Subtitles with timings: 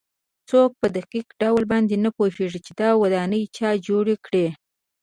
[0.49, 1.63] څوک په دقیق ډول
[2.05, 4.47] نه پوهېږي چې دا ودانۍ چا جوړې کړې.